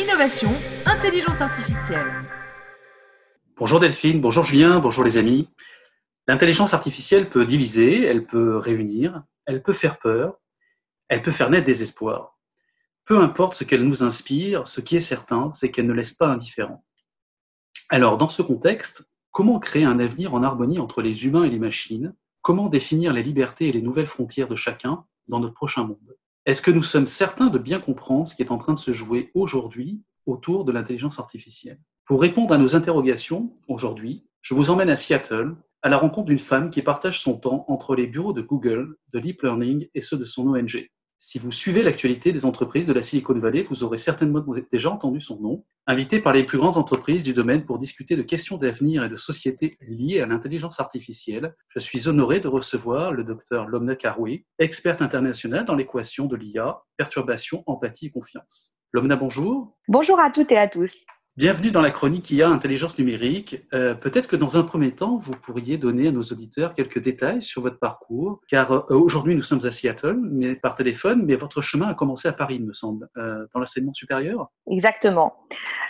[0.00, 0.50] innovation,
[0.86, 2.06] intelligence artificielle.
[3.56, 5.50] Bonjour Delphine, bonjour Julien, bonjour les amis.
[6.26, 10.40] L'intelligence artificielle peut diviser, elle peut réunir, elle peut faire peur,
[11.08, 12.38] elle peut faire naître des espoirs.
[13.04, 16.28] Peu importe ce qu'elle nous inspire, ce qui est certain, c'est qu'elle ne laisse pas
[16.28, 16.82] indifférent.
[17.90, 21.58] Alors, dans ce contexte, comment créer un avenir en harmonie entre les humains et les
[21.58, 22.14] machines?
[22.40, 26.16] Comment définir les libertés et les nouvelles frontières de chacun dans notre prochain monde?
[26.46, 28.92] Est-ce que nous sommes certains de bien comprendre ce qui est en train de se
[28.92, 31.78] jouer aujourd'hui autour de l'intelligence artificielle?
[32.06, 36.38] Pour répondre à nos interrogations, aujourd'hui, je vous emmène à Seattle, à la rencontre d'une
[36.38, 40.16] femme qui partage son temps entre les bureaux de Google, de Deep Learning et ceux
[40.16, 40.88] de son ONG.
[41.22, 44.42] Si vous suivez l'actualité des entreprises de la Silicon Valley, vous aurez certainement
[44.72, 45.66] déjà entendu son nom.
[45.86, 49.16] Invité par les plus grandes entreprises du domaine pour discuter de questions d'avenir et de
[49.16, 55.02] société liées à l'intelligence artificielle, je suis honoré de recevoir le docteur Lomna Karoui, experte
[55.02, 58.74] internationale dans l'équation de l'IA, perturbation, empathie et confiance.
[58.94, 59.76] Lomna, bonjour.
[59.88, 61.04] Bonjour à toutes et à tous.
[61.40, 63.64] Bienvenue dans la chronique IA Intelligence numérique.
[63.72, 67.40] Euh, peut-être que dans un premier temps, vous pourriez donner à nos auditeurs quelques détails
[67.40, 71.62] sur votre parcours, car euh, aujourd'hui nous sommes à Seattle, mais par téléphone, mais votre
[71.62, 74.50] chemin a commencé à Paris, il me semble, euh, dans l'enseignement supérieur.
[74.70, 75.34] Exactement.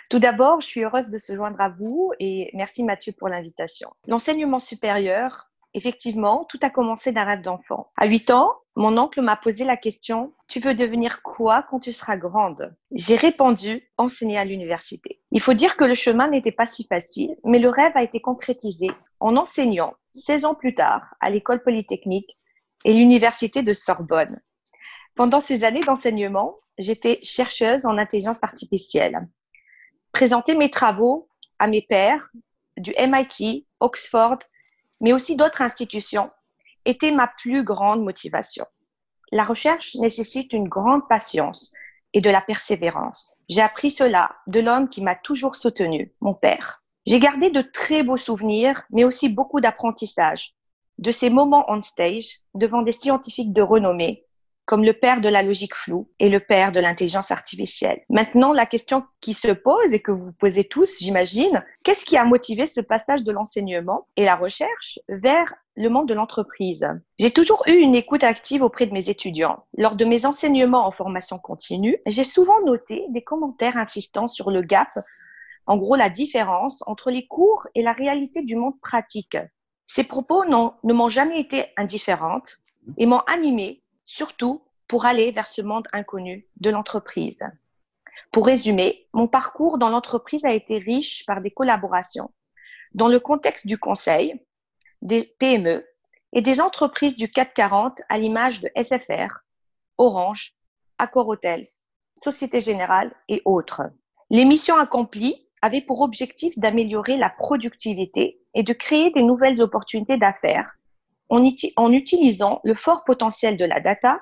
[0.08, 3.90] Tout d'abord, je suis heureuse de se joindre à vous et merci Mathieu pour l'invitation.
[4.06, 7.90] L'enseignement supérieur, effectivement, tout a commencé d'un rêve d'enfant.
[7.96, 11.92] À 8 ans, mon oncle m'a posé la question Tu veux devenir quoi quand tu
[11.92, 12.74] seras grande?
[12.92, 15.20] J'ai répondu Enseigner à l'université.
[15.30, 18.20] Il faut dire que le chemin n'était pas si facile, mais le rêve a été
[18.20, 22.38] concrétisé en enseignant 16 ans plus tard à l'école polytechnique
[22.84, 24.40] et l'université de Sorbonne.
[25.14, 29.28] Pendant ces années d'enseignement, j'étais chercheuse en intelligence artificielle.
[30.12, 32.30] Présenter mes travaux à mes pairs
[32.76, 34.38] du MIT, Oxford,
[35.00, 36.30] mais aussi d'autres institutions
[36.84, 38.64] était ma plus grande motivation.
[39.32, 41.72] La recherche nécessite une grande patience
[42.12, 43.38] et de la persévérance.
[43.48, 46.82] J'ai appris cela de l'homme qui m'a toujours soutenu, mon père.
[47.06, 50.54] J'ai gardé de très beaux souvenirs, mais aussi beaucoup d'apprentissage
[51.00, 54.26] de ces moments on stage devant des scientifiques de renommée
[54.70, 58.02] comme le père de la logique floue et le père de l'intelligence artificielle.
[58.08, 62.22] Maintenant, la question qui se pose et que vous posez tous, j'imagine, qu'est-ce qui a
[62.22, 66.86] motivé ce passage de l'enseignement et la recherche vers le monde de l'entreprise?
[67.18, 69.64] J'ai toujours eu une écoute active auprès de mes étudiants.
[69.76, 74.62] Lors de mes enseignements en formation continue, j'ai souvent noté des commentaires insistant sur le
[74.62, 75.00] gap,
[75.66, 79.36] en gros la différence entre les cours et la réalité du monde pratique.
[79.86, 82.58] Ces propos ne m'ont jamais été indifférentes
[82.98, 83.79] et m'ont animé
[84.10, 87.42] surtout pour aller vers ce monde inconnu de l'entreprise.
[88.32, 92.30] Pour résumer, mon parcours dans l'entreprise a été riche par des collaborations
[92.92, 94.34] dans le contexte du conseil,
[95.00, 95.86] des PME
[96.32, 99.44] et des entreprises du 440 à l'image de SFR,
[99.96, 100.54] Orange,
[100.98, 101.64] Accor Hotels,
[102.20, 103.82] Société Générale et autres.
[104.28, 110.18] Les missions accomplies avaient pour objectif d'améliorer la productivité et de créer des nouvelles opportunités
[110.18, 110.72] d'affaires
[111.30, 114.20] en, utilisant le fort potentiel de la data,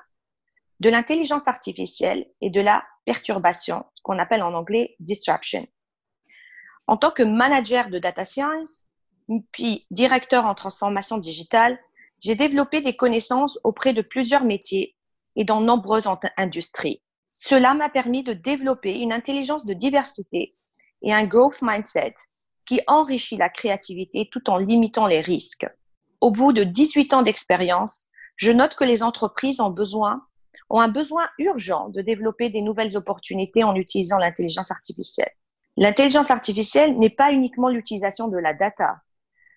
[0.79, 5.67] de l'intelligence artificielle et de la perturbation, qu'on appelle en anglais disruption.
[6.87, 8.87] En tant que manager de data science,
[9.51, 11.79] puis directeur en transformation digitale,
[12.21, 14.95] j'ai développé des connaissances auprès de plusieurs métiers
[15.35, 17.01] et dans nombreuses industries.
[17.33, 20.55] Cela m'a permis de développer une intelligence de diversité
[21.01, 22.15] et un growth mindset
[22.65, 25.67] qui enrichit la créativité tout en limitant les risques
[26.21, 30.21] au bout de 18 ans d'expérience, je note que les entreprises ont besoin
[30.69, 35.31] ont un besoin urgent de développer des nouvelles opportunités en utilisant l'intelligence artificielle.
[35.77, 38.97] L'intelligence artificielle n'est pas uniquement l'utilisation de la data.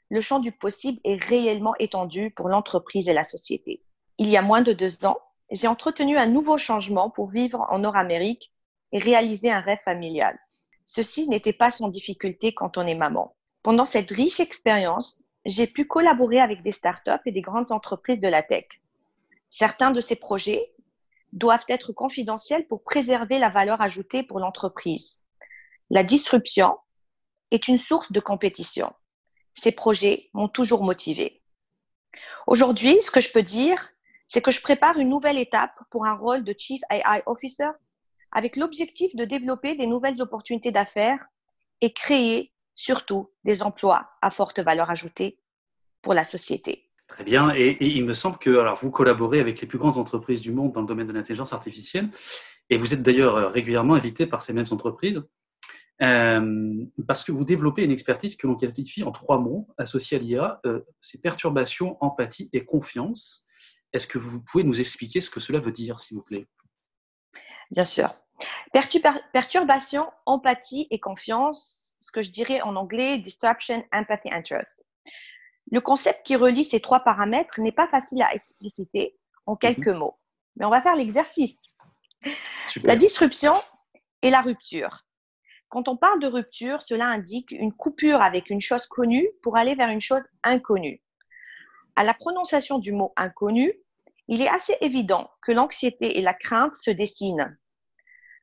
[0.09, 3.83] Le champ du possible est réellement étendu pour l'entreprise et la société.
[4.19, 5.19] Il y a moins de deux ans,
[5.51, 8.53] j'ai entretenu un nouveau changement pour vivre en Nord-Amérique
[8.93, 10.39] et réaliser un rêve familial.
[10.85, 13.35] Ceci n'était pas sans difficulté quand on est maman.
[13.63, 18.29] Pendant cette riche expérience, j'ai pu collaborer avec des startups et des grandes entreprises de
[18.29, 18.67] la tech.
[19.49, 20.73] Certains de ces projets
[21.33, 25.25] doivent être confidentiels pour préserver la valeur ajoutée pour l'entreprise.
[25.91, 26.79] La disruption
[27.51, 28.93] est une source de compétition.
[29.55, 31.43] Ces projets m'ont toujours motivé.
[32.47, 33.91] Aujourd'hui, ce que je peux dire,
[34.27, 37.69] c'est que je prépare une nouvelle étape pour un rôle de Chief AI Officer
[38.31, 41.27] avec l'objectif de développer des nouvelles opportunités d'affaires
[41.83, 45.39] et créer surtout des emplois à forte valeur ajoutée
[46.01, 46.91] pour la société.
[47.07, 47.55] Très bien.
[47.55, 50.73] Et, il me semble que alors, vous collaborez avec les plus grandes entreprises du monde
[50.73, 52.09] dans le domaine de l'intelligence artificielle.
[52.71, 55.23] Et vous êtes d'ailleurs euh, régulièrement invité par ces mêmes entreprises
[56.03, 60.21] euh, parce que vous développez une expertise que l'on qualifie en trois mots associés à
[60.21, 63.45] l'IA euh, c'est perturbation, empathie et confiance.
[63.93, 66.47] Est-ce que vous pouvez nous expliquer ce que cela veut dire, s'il vous plaît?
[67.71, 68.11] Bien sûr.
[69.33, 74.85] Perturbation, empathie et confiance, ce que je dirais en anglais disruption, empathy and trust.
[75.71, 79.17] Le concept qui relie ces trois paramètres n'est pas facile à expliciter
[79.47, 79.99] en quelques mhm.
[79.99, 80.19] mots,
[80.57, 81.57] mais on va faire l'exercice.
[82.83, 83.55] La disruption
[84.23, 85.05] et la rupture.
[85.69, 89.75] Quand on parle de rupture, cela indique une coupure avec une chose connue pour aller
[89.75, 91.03] vers une chose inconnue.
[91.97, 93.73] À la prononciation du mot inconnu,
[94.29, 97.57] il est assez évident que l'anxiété et la crainte se dessinent.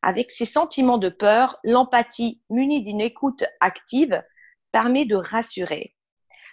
[0.02, 4.24] Avec ces sentiments de peur, l'empathie munie d'une écoute active
[4.72, 5.96] permet de rassurer.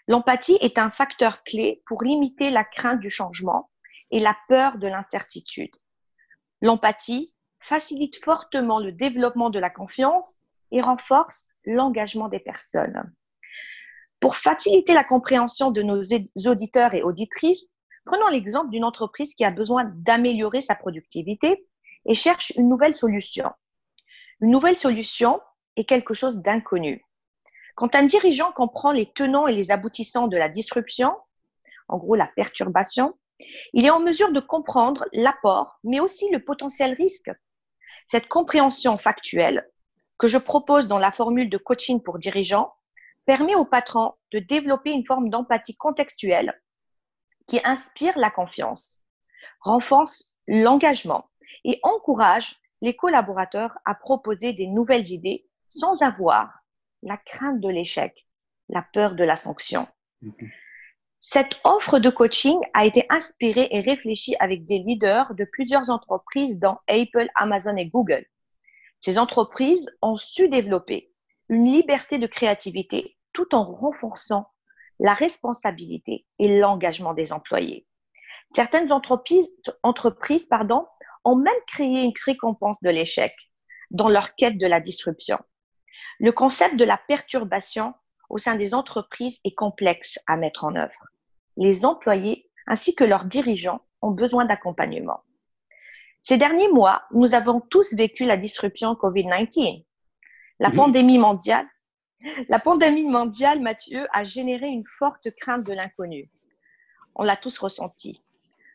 [0.09, 3.71] L'empathie est un facteur clé pour limiter la crainte du changement
[4.11, 5.75] et la peur de l'incertitude.
[6.61, 13.13] L'empathie facilite fortement le développement de la confiance et renforce l'engagement des personnes.
[14.21, 16.03] Pour faciliter la compréhension de nos
[16.47, 17.71] auditeurs et auditrices,
[18.05, 21.67] prenons l'exemple d'une entreprise qui a besoin d'améliorer sa productivité
[22.07, 23.51] et cherche une nouvelle solution.
[24.41, 25.41] Une nouvelle solution
[25.77, 27.05] est quelque chose d'inconnu.
[27.75, 31.15] Quand un dirigeant comprend les tenants et les aboutissants de la disruption,
[31.89, 33.19] en gros la perturbation,
[33.73, 37.31] il est en mesure de comprendre l'apport, mais aussi le potentiel risque.
[38.11, 39.69] Cette compréhension factuelle
[40.19, 42.73] que je propose dans la formule de coaching pour dirigeants
[43.27, 46.59] permet au patron de développer une forme d'empathie contextuelle
[47.47, 49.03] qui inspire la confiance,
[49.61, 51.29] renforce l'engagement
[51.67, 56.61] et encourage les collaborateurs à proposer des nouvelles idées sans avoir
[57.03, 58.27] la crainte de l'échec,
[58.69, 59.87] la peur de la sanction.
[60.23, 60.51] Mhm.
[61.21, 66.61] Cette offre de coaching a été inspirée et réfléchie avec des leaders de plusieurs entreprises
[66.61, 68.25] dans Apple, Amazon et Google.
[69.01, 71.13] Ces entreprises ont su développer
[71.49, 74.47] une liberté de créativité tout en renforçant
[75.01, 77.87] la responsabilité et l'engagement des employés.
[78.55, 79.51] Certaines entreprises,
[79.83, 80.87] entreprises pardon,
[81.27, 83.35] ont même créé une récompense de l'échec
[83.91, 85.39] dans leur quête de la disruption.
[86.21, 87.95] Le concept de la perturbation
[88.31, 91.09] au sein des entreprises est complexe à mettre en œuvre.
[91.57, 95.23] Les employés ainsi que leurs dirigeants ont besoin d'accompagnement.
[96.23, 99.85] Ces derniers mois, nous avons tous vécu la disruption COVID-19.
[100.59, 101.67] La pandémie mondiale,
[102.49, 106.31] la pandémie mondiale, Mathieu, a généré une forte crainte de l'inconnu.
[107.15, 108.23] On l'a tous ressenti.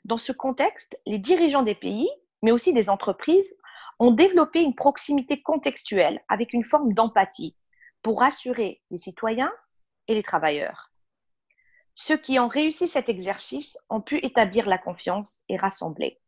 [0.06, 2.09] Dans ce contexte, les dirigeants des pays,
[2.41, 3.55] mais aussi des entreprises,
[3.99, 7.55] ont développé une proximité contextuelle avec une forme d'empathie
[8.01, 9.51] pour rassurer les citoyens
[10.07, 10.91] et les travailleurs.
[11.95, 16.19] Ceux qui ont réussi cet exercice ont pu établir la confiance et rassembler.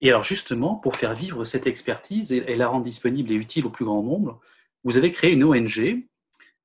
[0.00, 3.70] Et alors justement, pour faire vivre cette expertise et, la rendre disponible et utile au
[3.70, 4.40] plus grand nombre,
[4.84, 6.06] vous avez créé une ONG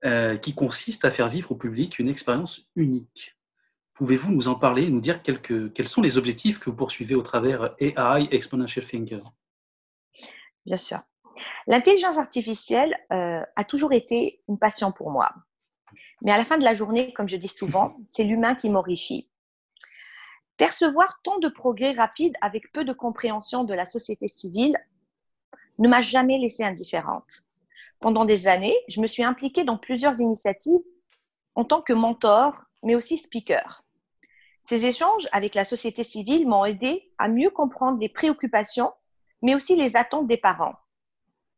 [0.06, 3.36] euh, qui consiste à faire vivre au public une expérience unique.
[3.96, 7.22] Pouvez-vous nous en parler et nous dire quels sont les objectifs que vous poursuivez au
[7.22, 9.22] travers AI Exponential Thinker
[10.66, 11.00] bien sûr.
[11.68, 15.34] L'intelligence artificielle euh, a toujours été une passion pour moi.
[16.22, 19.30] Mais à la fin de la journée, comme je dis souvent, c'est l'humain qui m'enrichit.
[20.58, 24.78] Percevoir tant de progrès rapides avec peu de compréhension de la société civile
[25.80, 27.46] ne m'a jamais laissée indifférente.
[28.00, 30.82] Pendant des années, je me suis impliquée dans plusieurs initiatives
[31.56, 33.83] en tant que mentor, mais aussi speaker.
[34.64, 38.94] Ces échanges avec la société civile m'ont aidé à mieux comprendre les préoccupations
[39.44, 40.76] mais aussi les attentes des parents,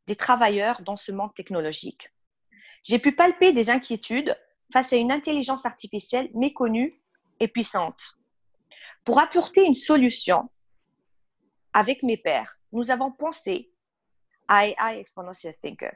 [0.08, 2.12] des travailleurs dans ce monde technologique.
[2.84, 4.36] J'ai pu palper des inquiétudes
[4.74, 7.00] face à une intelligence artificielle méconnue
[7.40, 8.18] et puissante.
[9.04, 10.50] Pour apporter une solution
[11.74, 13.72] avec mes pairs, nous avons pensé
[14.48, 15.96] à AI Exponential Thinker.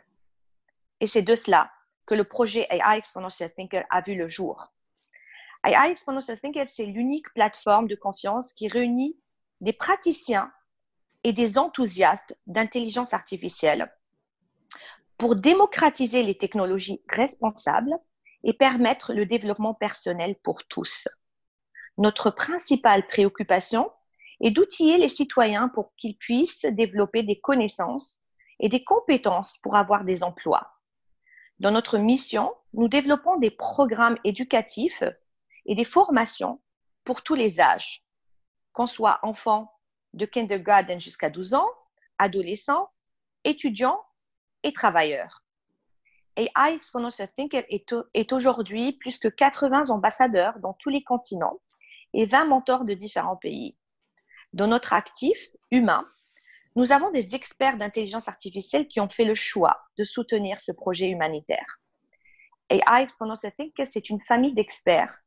[1.00, 1.72] Et c'est de cela
[2.06, 4.72] que le projet AI Exponential Thinker a vu le jour.
[5.64, 6.38] AI Exponential
[6.68, 9.20] c'est l'unique plateforme de confiance qui réunit
[9.62, 10.52] des praticiens
[11.24, 13.94] et des enthousiastes d'intelligence artificielle
[15.18, 17.94] pour démocratiser les technologies responsables
[18.44, 21.10] et permettre le développement personnel pour tous.
[21.98, 23.92] Notre principale préoccupation
[24.40, 28.22] est d'outiller les citoyens pour qu'ils puissent développer des connaissances
[28.62, 30.72] et des compétences pour avoir des emplois.
[31.60, 35.04] Dans notre mission, nous développons des programmes éducatifs
[35.70, 36.60] et des formations
[37.06, 38.04] pour tous les âges,
[38.74, 39.72] qu'on soit enfant,
[40.14, 41.70] de kindergarten jusqu'à 12 ans,
[42.18, 42.90] adolescents,
[43.44, 44.04] étudiants
[44.64, 45.44] et travailleurs.
[46.36, 51.60] AI Exponential Thinker est aujourd'hui plus que 80 ambassadeurs dans tous les continents
[52.14, 53.78] et 20 mentors de différents pays.
[54.54, 55.38] Dans notre actif
[55.70, 56.04] humain,
[56.76, 61.10] nous avons des experts d'intelligence artificielle qui ont fait le choix de soutenir ce projet
[61.10, 61.80] humanitaire.
[62.72, 65.20] AI Exponential Thinker, c'est une famille d'experts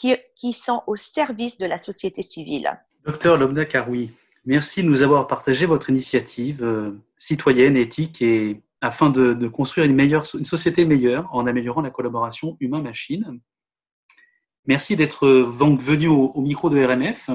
[0.00, 2.80] qui, qui sont au service de la société civile.
[3.04, 4.10] Docteur Lobna Karoui,
[4.46, 6.64] merci de nous avoir partagé votre initiative.
[6.64, 11.90] Euh, citoyenne, éthique et afin de, construire une, meilleure, une société meilleure en améliorant la
[11.90, 13.40] collaboration humain-machine.
[14.64, 17.28] Merci d'être donc venu au, micro de RMF.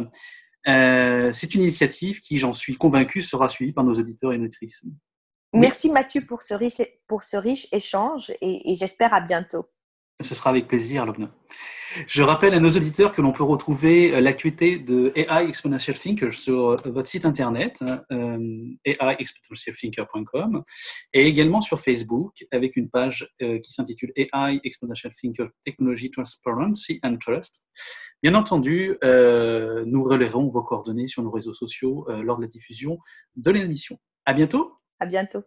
[0.68, 4.86] Euh, c'est une initiative qui, j'en suis convaincu, sera suivie par nos auditeurs et auditrices.
[5.54, 9.68] Merci Mathieu pour ce riche, pour ce riche échange et, et j'espère à bientôt.
[10.22, 11.30] Ce sera avec plaisir, Lobna.
[12.08, 16.34] Je rappelle à nos auditeurs que l'on peut retrouver euh, l'actualité de AI Exponential Thinker
[16.34, 17.82] sur euh, votre site internet,
[18.12, 18.38] euh,
[18.86, 20.64] aiexponentialthinker.com,
[21.14, 27.18] et également sur Facebook avec une page qui s'intitule AI Exponential Thinker Technology Transparency and
[27.18, 27.64] Trust.
[28.22, 32.98] Bien entendu, nous relèverons vos coordonnées sur nos réseaux sociaux lors de la diffusion
[33.36, 33.98] de l'émission.
[34.26, 34.74] À bientôt.
[35.00, 35.44] À bientôt.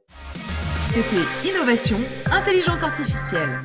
[0.93, 1.99] C'était Innovation,
[2.31, 3.61] Intelligence Artificielle.